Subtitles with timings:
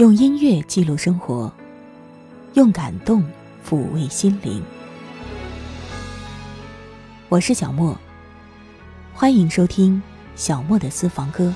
[0.00, 1.52] 用音乐记录生活，
[2.54, 3.22] 用感动
[3.62, 4.62] 抚慰心灵。
[7.28, 7.94] 我是小莫，
[9.12, 10.02] 欢迎收听
[10.34, 11.52] 小莫的私房歌。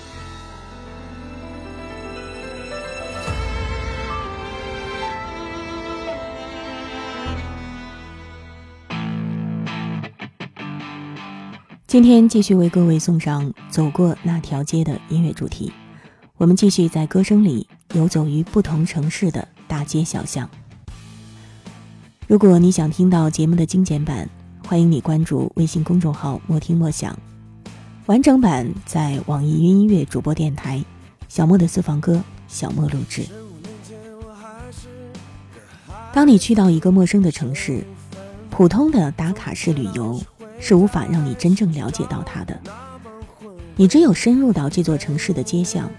[11.86, 15.73] 今天继续为各位送上《走过那条街》的音乐主题。
[16.37, 20.48] 我们继续在歌声里游走于不同城市的大街小巷。
[22.27, 24.29] 如果你想听到节目的精简版，
[24.67, 27.17] 欢迎你关注微信公众号“莫听莫想”，
[28.07, 30.83] 完整版在网易云音乐主播电台
[31.29, 33.25] “小莫的私房歌”小莫录制。
[36.12, 37.84] 当你去到一个陌生的城市，
[38.51, 40.20] 普通的打卡式旅游
[40.61, 42.59] 是无法让你真正了解到它的。
[43.77, 45.91] 你只有深入到这座城市的街巷。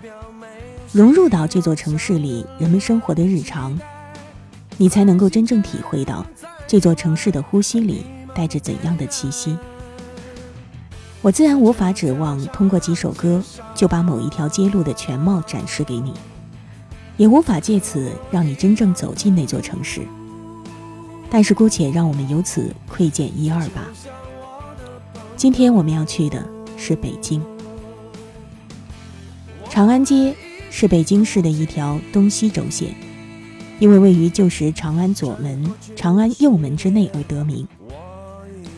[0.96, 3.77] 融入到这座城市里人们生活的日常，
[4.77, 6.26] 你才能够真正体会到
[6.65, 9.57] 这座城市的呼吸里带着怎样的气息。
[11.21, 13.43] 我自然无法指望通过几首歌
[13.76, 16.13] 就把某一条街路的全貌展示给你，
[17.18, 19.99] 也无法借此让你真正走进那座城市。
[21.30, 23.85] 但是姑且让我们由此窥见一二吧。
[25.35, 26.41] 今天我们要去的
[26.77, 27.43] 是北京，
[29.70, 30.34] 长安街。
[30.77, 32.93] 是北京市的一条东西轴线，
[33.79, 37.65] 因为位于旧时长安左门、长安右门之内而得名。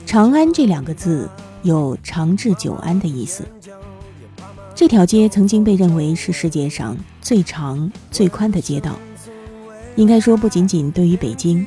[0.05, 1.27] 长安这两个字
[1.63, 3.43] 有长治久安的意思。
[4.75, 8.95] 这条街曾经被认为是世界上最长、最宽的街道。
[9.95, 11.65] 应该说，不仅仅对于北京，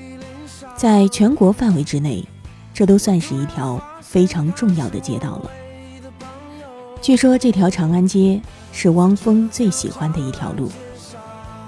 [0.77, 2.25] 在全国范围之内，
[2.73, 5.51] 这都算是一条非常重要的街道了。
[7.03, 8.41] 据说这条长安街。
[8.73, 10.71] 是汪峰最喜欢的一条路，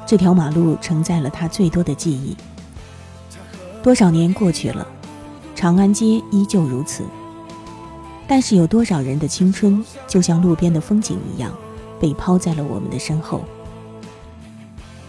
[0.06, 2.36] 这条马路承载了他最多的记忆。
[3.82, 4.86] 多少年过去了，
[5.54, 7.04] 长安街依旧如此。
[8.28, 11.52] 但是有多少人的青春，就像路边的风景一样，
[12.00, 13.44] 被抛在了我们的身后。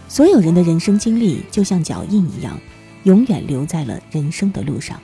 [0.10, 2.60] 所有人的人生经历，就像脚印一样，
[3.04, 5.00] 永远留在了人生的路上。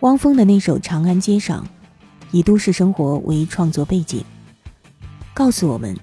[0.00, 1.64] 汪峰的那首《长安街上》，
[2.32, 4.22] 以都市生活为创作背景。
[5.36, 5.94] 告诉我们，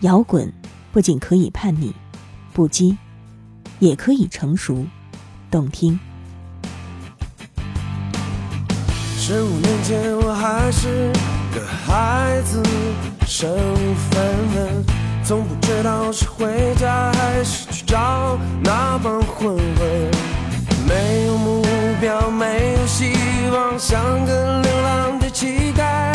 [0.00, 0.52] 摇滚
[0.92, 1.94] 不仅可以叛逆、
[2.52, 2.94] 不羁，
[3.78, 4.84] 也可以成熟、
[5.50, 5.98] 动听。
[9.16, 11.10] 十五年前，我还是
[11.54, 12.62] 个孩子，
[13.26, 14.22] 身无分
[14.54, 14.84] 文，
[15.24, 20.10] 从不知道是回家还是去找那帮混混。
[20.86, 21.64] 没有目
[21.98, 23.14] 标，没有希
[23.54, 26.14] 望，像个流浪的乞丐，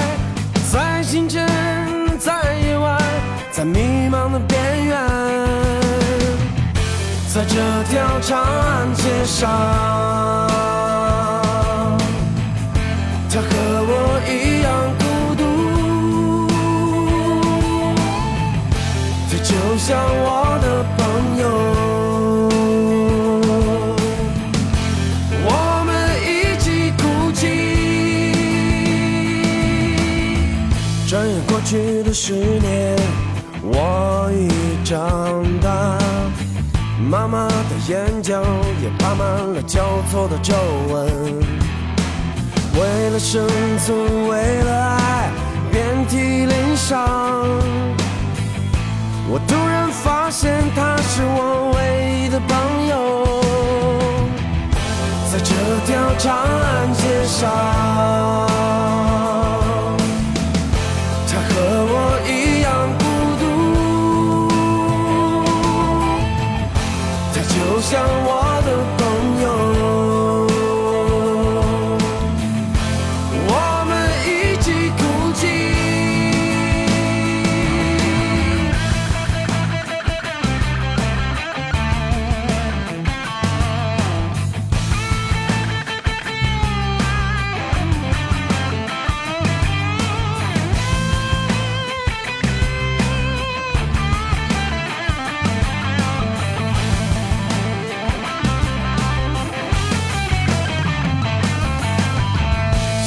[0.71, 1.47] 在清晨。
[3.57, 4.95] 在，迷茫的边缘，
[7.34, 7.56] 在这
[7.90, 9.50] 条长安街上，
[13.31, 13.47] 他和
[13.90, 15.03] 我一样孤
[15.34, 15.41] 独，
[19.28, 20.29] 他就像我
[20.62, 21.01] 的朋
[21.41, 21.44] 友。
[25.50, 25.50] 我
[25.84, 25.89] 们
[26.22, 26.29] 一
[26.59, 26.66] 起
[27.01, 27.01] 哭
[27.31, 27.41] 泣。
[31.07, 32.97] 转眼过去的十年，
[33.90, 35.98] 我已长大，
[37.09, 37.53] 妈妈的
[37.88, 38.44] 眼角
[38.81, 40.53] 也爬满了交错的皱
[40.90, 40.96] 纹。
[42.78, 43.48] 为了生
[43.80, 45.31] 存，为了爱，
[45.72, 46.98] 遍体鳞伤。
[49.30, 51.80] 我突然发现，他是我唯
[52.25, 53.42] 一的朋友，
[55.31, 55.56] 在这
[55.86, 57.48] 条长安街上。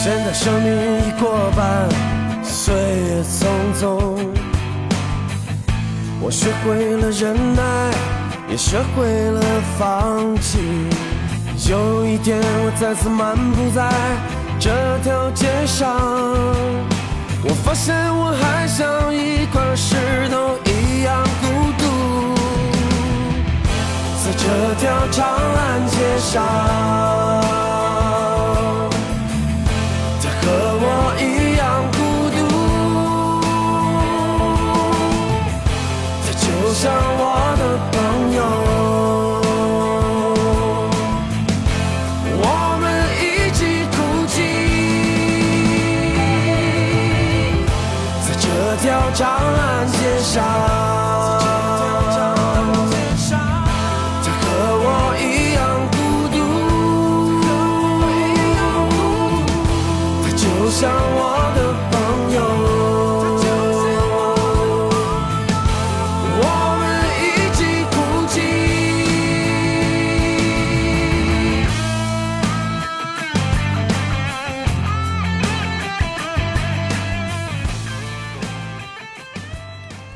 [0.02, 1.87] 现在生命已过半，
[2.43, 3.44] 岁月匆
[3.79, 4.17] 匆。
[6.23, 7.62] 我学会了忍耐，
[8.49, 9.43] 也学会了
[9.79, 10.58] 放弃。
[11.69, 13.91] 有一天，我再次漫步在
[14.58, 14.70] 这
[15.02, 15.94] 条街上，
[17.44, 19.97] 我发现我还像一块石
[20.31, 21.85] 头一样孤独。
[24.25, 26.43] 在这条长安街上，
[31.02, 31.62] 我一样
[31.93, 31.99] 孤
[32.37, 32.38] 独，
[36.25, 36.44] 他就
[36.75, 36.81] 像
[37.19, 37.23] 我
[37.56, 37.94] 的朋
[38.37, 38.38] 友，
[42.43, 42.44] 我
[42.81, 42.85] 们
[43.17, 43.58] 一起
[43.91, 44.35] 哭泣，
[48.26, 48.44] 在这
[48.82, 49.58] 条长安
[49.93, 50.80] 街上。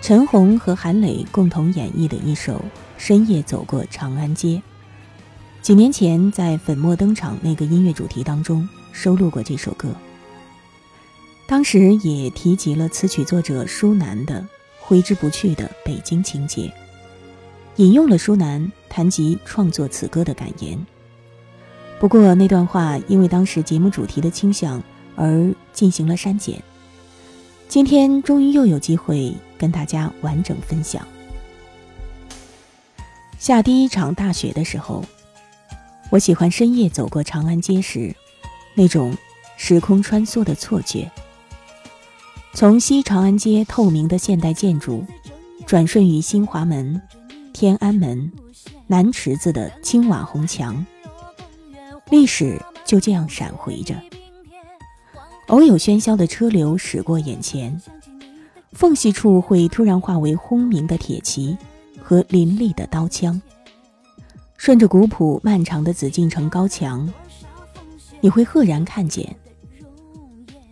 [0.04, 2.56] 陈红和韩磊共同演绎的一首
[2.98, 4.48] 《深夜走过长安街》，
[5.62, 9.88] 几年前在《粉墨登场》那个音乐主题当中收录过这首歌。
[11.46, 14.46] 当时也提及了词曲作者舒楠的
[14.78, 16.70] 挥之不去的北京情节，
[17.76, 20.78] 引用了舒楠谈及创作此歌的感言。
[21.98, 24.82] 不过那段话因为当时节目主题的倾向
[25.16, 26.62] 而进行了删减。
[27.74, 31.04] 今天终于又有机会跟大家完整分享。
[33.36, 35.04] 下第一场大雪的时候，
[36.08, 38.14] 我喜欢深夜走过长安街时，
[38.74, 39.12] 那种
[39.56, 41.10] 时空穿梭的错觉。
[42.52, 45.04] 从西长安街透明的现代建筑，
[45.66, 47.02] 转瞬于新华门、
[47.52, 48.30] 天安门、
[48.86, 50.86] 南池子的青瓦红墙，
[52.08, 53.96] 历史就这样闪回着。
[55.48, 57.80] 偶有喧嚣的车流驶过眼前，
[58.72, 61.56] 缝隙处会突然化为轰鸣的铁骑
[62.02, 63.40] 和凌厉的刀枪。
[64.56, 67.06] 顺着古朴漫长的紫禁城高墙，
[68.22, 69.36] 你会赫然看见，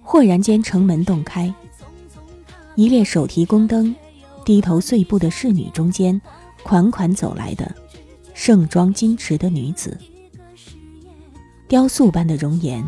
[0.00, 1.52] 豁然间城门洞开，
[2.74, 3.94] 一列手提宫灯、
[4.42, 6.18] 低头碎步的侍女中间，
[6.62, 7.70] 款款走来的
[8.32, 9.98] 盛装矜持的女子，
[11.68, 12.82] 雕塑般的容颜。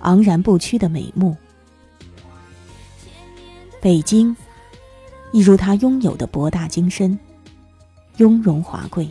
[0.00, 1.36] 昂然不屈的美目，
[3.80, 4.34] 北京，
[5.32, 7.18] 一如他拥有的博大精深、
[8.16, 9.08] 雍容华贵。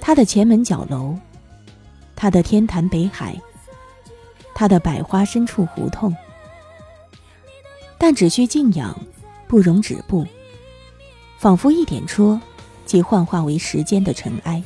[0.00, 1.16] 他的前门角楼，
[2.14, 3.34] 他的天坛北海，
[4.54, 6.14] 他的百花深处胡同，
[7.98, 8.94] 但只需静养，
[9.48, 10.26] 不容止步，
[11.38, 12.38] 仿佛一点戳，
[12.84, 14.62] 即幻化为时间的尘埃，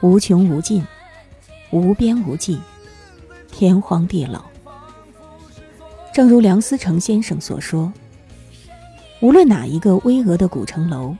[0.00, 0.82] 无穷无尽，
[1.70, 2.58] 无边无际。
[3.58, 4.44] 天荒地老，
[6.14, 7.92] 正如梁思成先生所说
[9.20, 11.16] ：“无论哪一个巍峨的古城楼，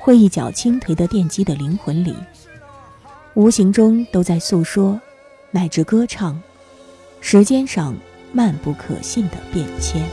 [0.00, 2.12] 会一脚倾颓的奠基的灵魂里，
[3.34, 5.00] 无形中都在诉说，
[5.52, 6.42] 乃至歌唱，
[7.20, 7.94] 时间上
[8.32, 10.04] 漫不可信的变迁。”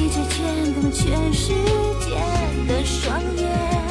[0.00, 1.52] 你却牵动全世
[1.98, 2.14] 界
[2.68, 3.87] 的双眼。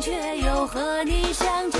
[0.00, 1.70] 却又和你相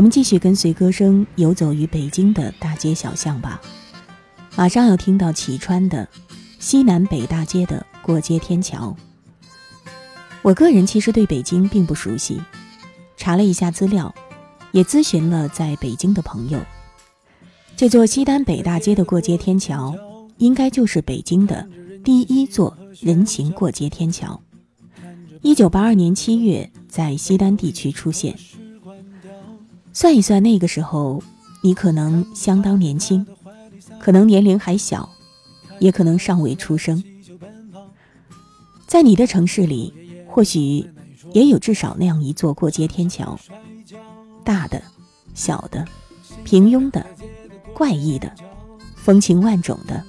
[0.00, 3.60] 我们继续跟随歌声游走于北京的大街小巷吧。
[4.56, 6.08] 马上要听到启川的
[6.58, 8.96] 西南北大街的过街天桥。
[10.40, 12.40] 我个人其实对北京并不熟悉，
[13.18, 14.14] 查了一下资料，
[14.72, 16.58] 也咨询了在北京的朋友。
[17.76, 19.94] 这座西单北大街的过街天桥，
[20.38, 21.68] 应该就是北京的
[22.02, 24.40] 第一座人行过街天桥。
[25.42, 28.34] 一九八二年七月，在西单地区出现。
[29.92, 31.22] 算一算，那个时候
[31.62, 33.26] 你可能相当年轻，
[33.98, 35.08] 可能年龄还小，
[35.78, 37.02] 也可能尚未出生。
[38.86, 39.92] 在你的城市里，
[40.28, 40.84] 或许
[41.32, 43.38] 也有至少那样一座过街天桥，
[44.44, 44.80] 大的、
[45.34, 45.84] 小的、
[46.44, 47.04] 平庸的、
[47.74, 48.32] 怪异的、
[48.96, 50.02] 风情万种的、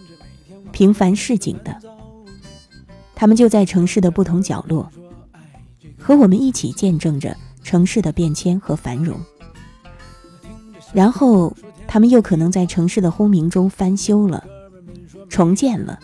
[0.71, 1.75] 平凡市井的，
[3.13, 4.89] 他们就在城市的不同角落，
[5.99, 9.19] 和我们一起见证着城市的变迁和繁荣。
[10.93, 11.55] 然后，
[11.87, 14.43] 他们又可能在城市的轰鸣中翻修了、
[15.29, 15.99] 重建了，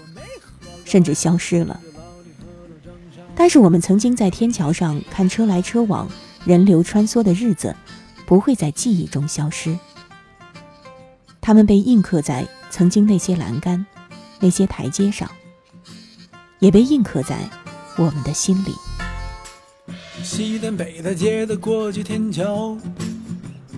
[0.85, 1.79] 甚至消失了。
[3.35, 6.09] 但是，我们曾经在天桥上看车来车往、
[6.45, 7.75] 人流穿梭的日子，
[8.25, 9.77] 不会在记忆中消失。
[11.41, 13.85] 他们被印刻在曾经那些栏杆、
[14.39, 15.29] 那些台阶上，
[16.59, 17.37] 也被印刻在
[17.97, 18.73] 我们的心里。
[20.23, 22.75] 西单北大街的过街天桥，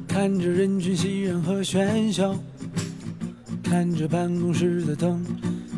[0.09, 2.35] 看着人群熙攘和喧嚣，
[3.63, 5.23] 看着办公室的灯，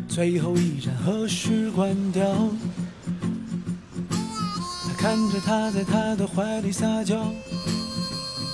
[0.08, 2.24] 最后一盏何时关掉？
[4.08, 7.30] 他看着他在他的怀里撒娇，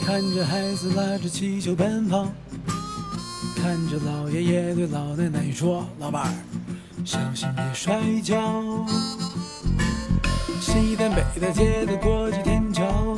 [0.04, 2.28] 看着孩子拉着气球奔跑，
[3.56, 6.34] 看着老爷爷对老奶奶说：“老伴儿，
[7.04, 8.84] 小心别摔跤。”
[10.60, 13.16] 西单北大街的过街天桥，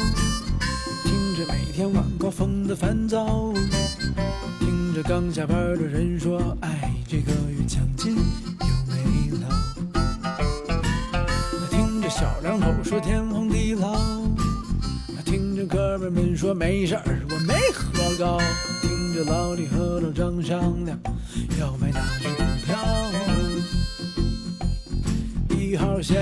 [1.80, 3.54] 天晚高峰的烦躁，
[4.58, 9.48] 听着刚下班的人说：“哎，这个月奖金又没了。”
[11.72, 13.98] 听着小两口说天荒地老，
[15.24, 18.38] 听着哥们儿们说没事儿，我没喝高，
[18.82, 21.00] 听着老李和老张商量
[21.58, 22.76] 要买哪只股票。
[25.58, 26.20] 一号线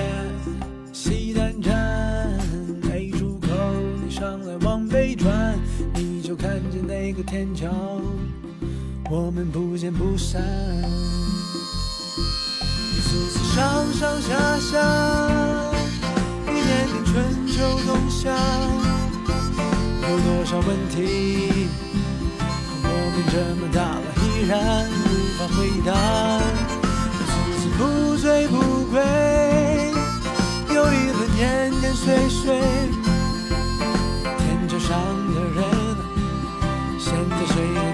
[7.19, 7.69] 的天桥，
[9.11, 10.41] 我们不见不散。
[12.95, 14.79] 一次次上上下下，
[16.47, 18.31] 一年年春秋冬夏，
[20.03, 21.67] 有多少问题？
[22.85, 25.03] 我们这么大了，依然无
[25.39, 25.91] 法回答。
[27.19, 28.55] 一次次不醉不
[28.93, 28.97] 归，
[30.73, 32.63] 又一轮年年岁岁。
[37.38, 37.88] 在谁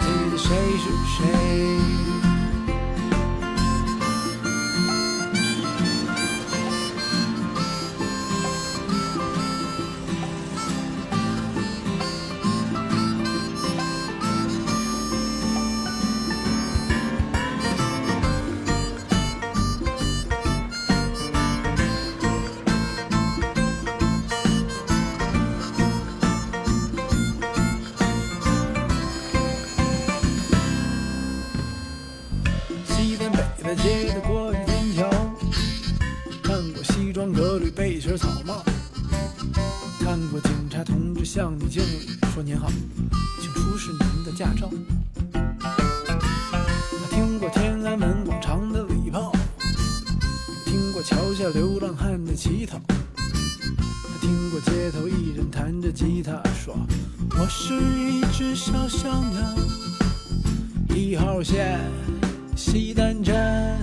[62.67, 63.79] 西单站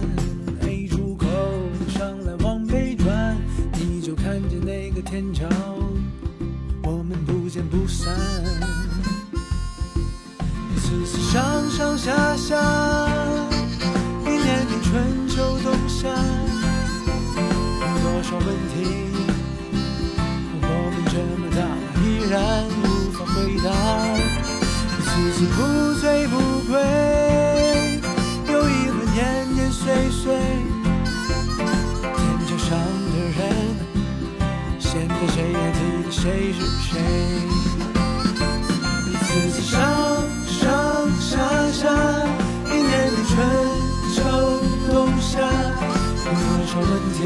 [0.68, 1.28] A 出口
[1.88, 3.38] 上来往北转，
[3.80, 5.48] 你就看见那个天桥，
[6.84, 8.12] 我们不见不散。
[10.74, 12.58] 一次次上上下下，
[14.26, 16.10] 一年年春秋冬夏，
[17.38, 18.76] 有多少问题，
[20.60, 21.62] 我们这么大
[22.02, 23.70] 依然无法回答。
[24.98, 25.60] 一次次不
[26.02, 26.34] 醉不
[26.72, 26.82] 归，
[36.22, 37.00] 谁是谁？
[39.08, 39.82] 一次次上
[40.46, 41.32] 上下
[41.72, 41.90] 下，
[42.68, 43.34] 一年年春
[44.14, 44.22] 秋
[44.92, 47.20] 冬夏，有多少问题，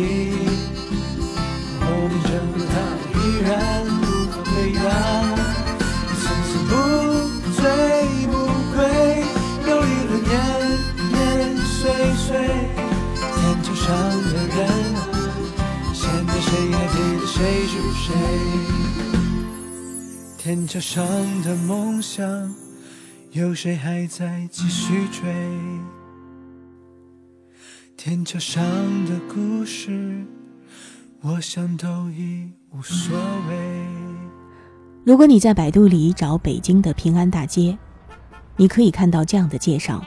[1.82, 3.52] 我们这么大了依然
[3.84, 5.25] 无法回答。
[20.76, 22.54] 桥上的梦想，
[23.32, 25.34] 有谁还在继续追？
[27.96, 28.62] 天桥上
[29.06, 30.26] 的故事，
[31.22, 33.86] 我想都已无所谓。
[35.06, 37.78] 如果你在百度里找北京的平安大街，
[38.58, 40.04] 你可以看到这样的介绍：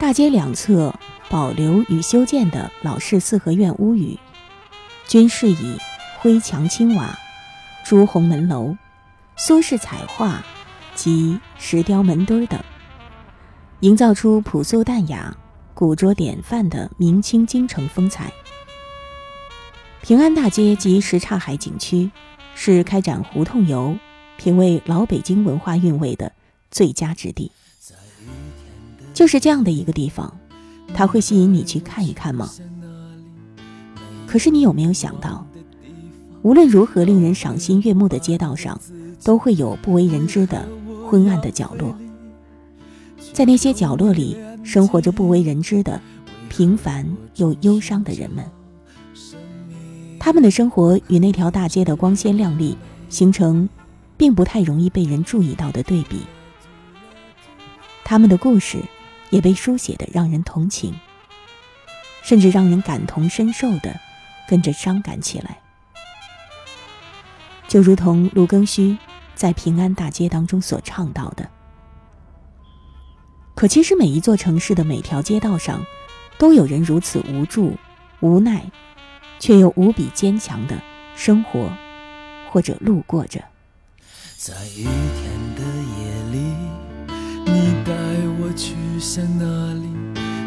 [0.00, 0.92] 大街两侧
[1.30, 4.18] 保留与修建的老式四合院屋宇，
[5.06, 5.78] 均是以
[6.18, 7.16] 灰墙青瓦、
[7.84, 8.76] 朱红门楼、
[9.40, 10.44] 苏式彩画
[10.96, 12.60] 及石雕门墩等，
[13.80, 15.34] 营造出朴素淡雅、
[15.74, 18.32] 古拙典范的明清京城风采。
[20.02, 22.10] 平安大街及什刹海景区。
[22.60, 23.96] 是开展胡同游、
[24.36, 26.32] 品味老北京文化韵味的
[26.72, 27.52] 最佳之地。
[29.14, 30.36] 就是这样的一个地方，
[30.92, 32.50] 它会吸引你去看一看吗？
[34.26, 35.46] 可是你有没有想到，
[36.42, 38.80] 无论如何令人赏心悦目的街道上，
[39.24, 40.66] 都会有不为人知的
[41.08, 41.96] 昏暗的角落。
[43.32, 46.00] 在那些角落里，生活着不为人知的
[46.48, 48.44] 平凡又忧伤的人们。
[50.18, 52.76] 他们的生活与那条大街的光鲜亮丽
[53.08, 53.68] 形成，
[54.16, 56.22] 并不太容易被人注意到的对比。
[58.04, 58.78] 他们的故事
[59.30, 60.94] 也被书写的让人同情，
[62.22, 63.94] 甚至让人感同身受的
[64.48, 65.58] 跟着伤感起来。
[67.68, 68.98] 就如同陆庚戌
[69.36, 71.48] 在《平安大街》当中所唱到的。
[73.54, 75.84] 可其实每一座城市的每条街道上，
[76.38, 77.76] 都有人如此无助、
[78.18, 78.68] 无奈。
[79.40, 80.76] 却又无比坚强的
[81.14, 81.70] 生活，
[82.50, 83.40] 或者路过着。
[84.36, 86.38] 在雨天的夜里，
[87.44, 87.92] 你带
[88.40, 89.86] 我去向那里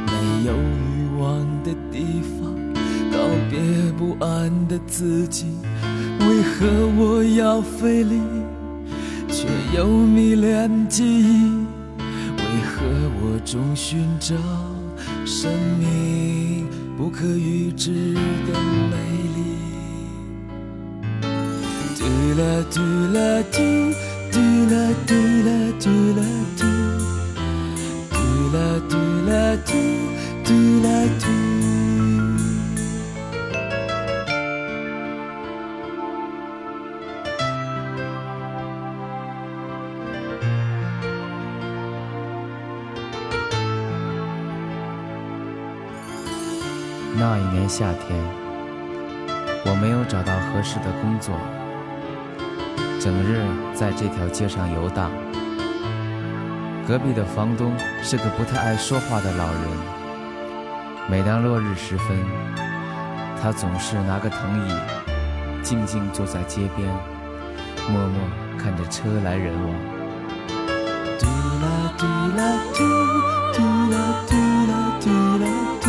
[0.05, 0.11] 没
[0.45, 2.53] 有欲望的地方，
[3.13, 3.17] 告
[3.49, 3.57] 别
[3.93, 5.45] 不安的自己。
[6.31, 8.21] 为何我要费力，
[9.27, 11.65] 却又迷恋记忆？
[12.37, 12.85] 为何
[13.19, 14.33] 我总寻找
[15.25, 16.65] 生命？
[16.97, 18.57] 不可预知的
[18.89, 18.95] 美
[19.35, 19.39] 丽。
[21.99, 22.05] 嘟
[22.39, 22.79] 啦嘟
[23.13, 23.59] 啦嘟，
[24.31, 24.39] 嘟
[24.71, 25.13] 啦嘟
[25.43, 26.23] 啦嘟啦
[26.55, 26.63] 嘟，
[28.09, 28.15] 嘟
[28.55, 28.57] 啦
[28.89, 28.95] 嘟
[29.29, 29.33] 啦
[29.65, 29.69] 嘟，
[30.45, 30.49] 嘟
[30.81, 30.87] 啦
[31.19, 31.40] 嘟。
[47.13, 48.17] 那一年夏天，
[49.65, 51.35] 我没有找到合适的工作，
[52.99, 53.43] 整日
[53.75, 55.11] 在这条街上游荡。
[56.87, 59.61] 隔壁的房东是个不太爱说话的老人，
[61.09, 62.17] 每当落日时分，
[63.41, 64.73] 他总是拿个藤椅，
[65.61, 66.87] 静静坐在街边，
[67.89, 68.21] 默默
[68.57, 69.75] 看着车来人往。
[71.19, 72.05] 嘟啦嘟
[72.37, 72.39] 啦
[72.73, 72.79] 嘟，
[73.53, 73.95] 嘟啦
[74.27, 74.33] 嘟
[74.71, 75.09] 啦嘟
[75.43, 75.45] 啦
[75.81, 75.85] 嘟，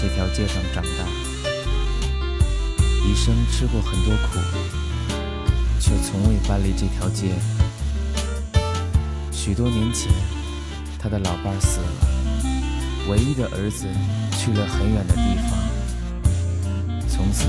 [0.00, 1.04] 这条街上长大，
[3.06, 4.40] 一生吃过很多苦，
[5.78, 7.34] 却从未搬离这条街。
[9.30, 10.10] 许多年前，
[10.98, 11.86] 他的老伴儿死了，
[13.10, 13.86] 唯一的儿子
[14.38, 15.58] 去了很远的地方，
[17.06, 17.44] 从此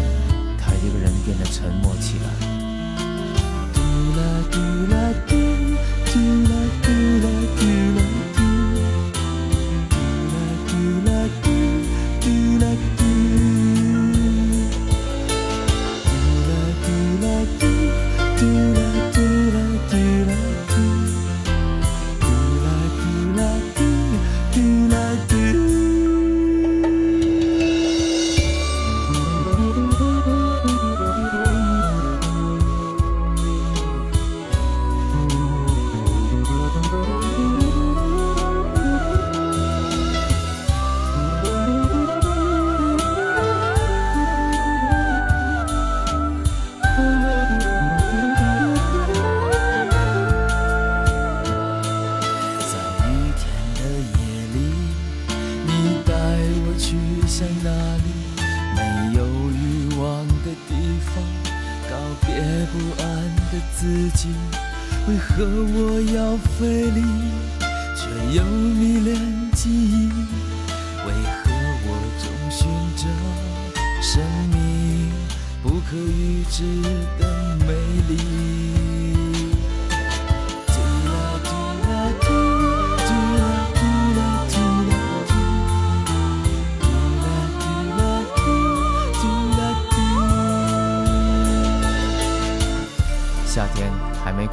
[0.60, 2.28] 他一个人变得沉默起来。
[3.74, 3.80] 嘟
[4.18, 4.60] 啦嘟
[4.92, 5.14] 啦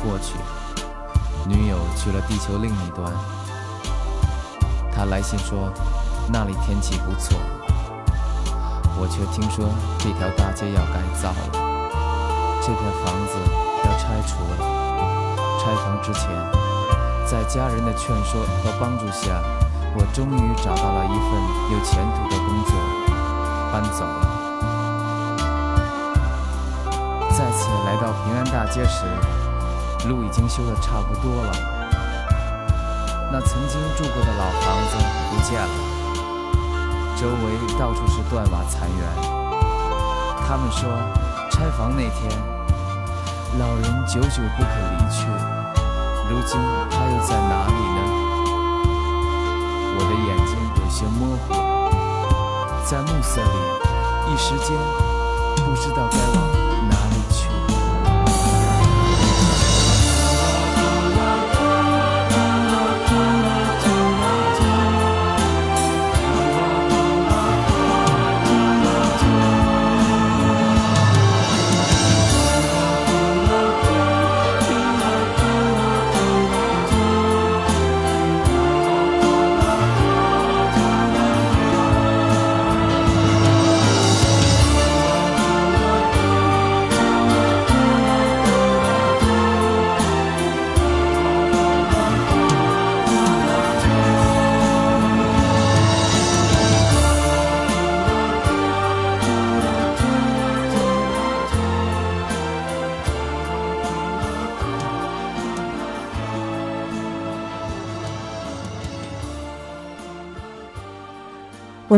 [0.03, 0.39] 过去，
[1.47, 3.13] 女友去了地球另一端。
[4.95, 5.73] 她来信说，
[6.33, 7.39] 那里天气不错。
[9.01, 9.67] 我却听说
[9.99, 11.53] 这条大街要改造了，
[12.61, 13.39] 这片房子
[13.85, 14.57] 要拆除了。
[15.61, 16.29] 拆房之前，
[17.27, 19.41] 在家人的劝说和帮助下，
[19.95, 21.31] 我终于找到了一份
[21.71, 22.75] 有前途的工作，
[23.73, 24.19] 搬走了。
[27.31, 29.05] 再次来到平安大街时，
[30.07, 31.53] 路已经修得差不多了。
[33.33, 34.97] 那曾经住过的老房子
[35.31, 35.69] 不见了，
[37.17, 38.99] 周围到处是断瓦残垣。
[40.47, 40.89] 他们说，
[41.51, 42.31] 拆房那天，
[43.59, 45.27] 老人久久不肯离去。
[46.31, 46.59] 如今
[46.91, 48.01] 他又在哪里呢？
[49.99, 51.53] 我的眼睛有些模糊，
[52.87, 54.69] 在暮色里，一时间
[55.57, 56.09] 不知道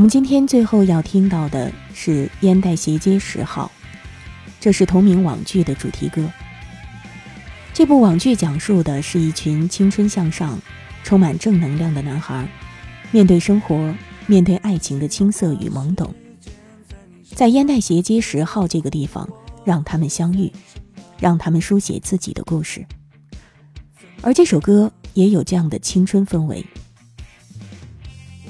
[0.00, 3.70] 我们今天最后要听到的是烟袋斜街十号，
[4.58, 6.26] 这是同名网剧的主题歌。
[7.74, 10.58] 这部网剧讲述的是一群青春向上、
[11.04, 12.48] 充满正能量的男孩，
[13.10, 13.94] 面对生活、
[14.26, 16.14] 面对爱情的青涩与懵懂，
[17.34, 19.28] 在烟袋斜街十号这个地方
[19.66, 20.50] 让他们相遇，
[21.18, 22.86] 让他们书写自己的故事。
[24.22, 26.64] 而这首歌也有这样的青春氛围。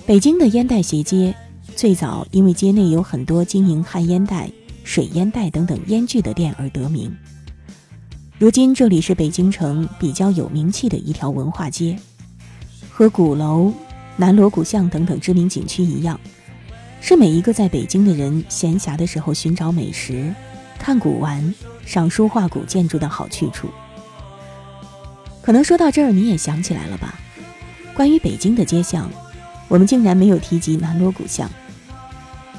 [0.07, 1.33] 北京的烟袋斜街，
[1.77, 4.51] 最早因为街内有很多经营旱烟袋、
[4.83, 7.15] 水烟袋等等烟具的店而得名。
[8.37, 11.97] 如今这里是北京城比较有名气的一条文化街，
[12.91, 13.73] 和鼓楼、
[14.17, 16.19] 南锣鼓巷等等知名景区一样，
[17.01, 20.35] 是每一个在北京的人闲暇的时候寻找美食、
[20.77, 21.55] 看古玩、
[21.87, 23.69] 赏书画古建筑的好去处。
[25.41, 27.15] 可能说到这儿，你也想起来了吧？
[27.95, 29.09] 关于北京的街巷。
[29.71, 31.49] 我们竟然没有提及南锣鼓巷，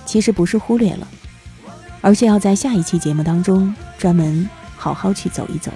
[0.06, 1.06] 其实不是忽略了，
[2.00, 5.74] 而是要在下一期节目当中专门好好去走一走。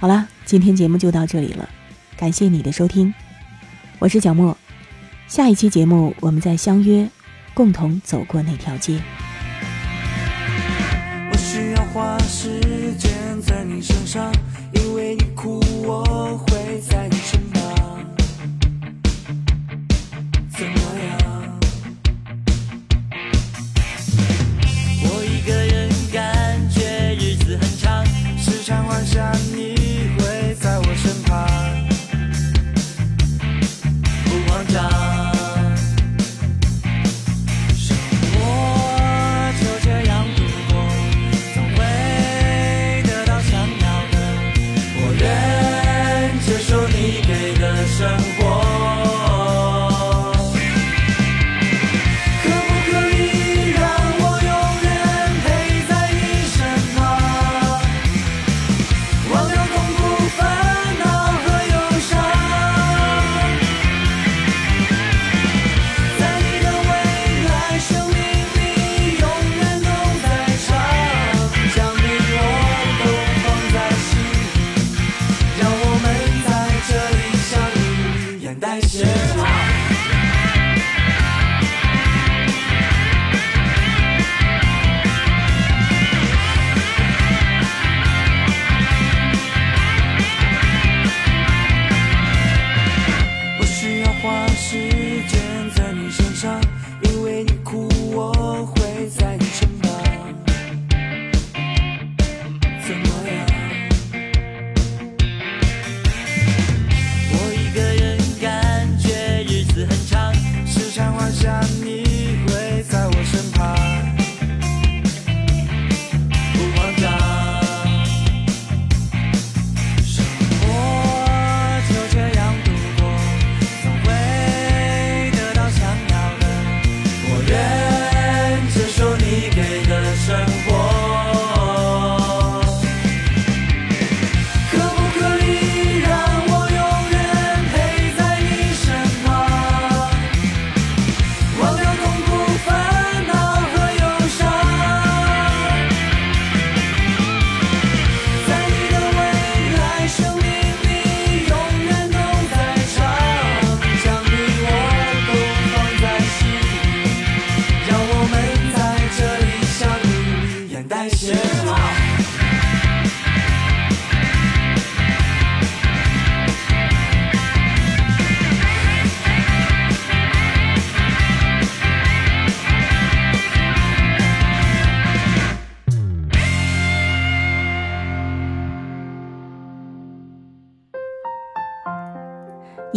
[0.00, 1.68] 好啦，今天节目就到这里了，
[2.16, 3.14] 感谢你的收听，
[4.00, 4.56] 我是小莫，
[5.28, 7.08] 下一期节目我们再相约，
[7.54, 9.00] 共同走过那条街。
[11.30, 12.60] 我需要花时
[12.98, 14.32] 间在你身上，
[14.72, 17.06] 因为你哭，我会在